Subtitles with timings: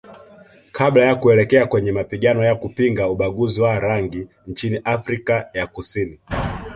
[0.71, 6.19] Kabla ya kuelekea kwenye mapigano ya kupinga ubaguzi wa rangi nchini Afrika ya Kusini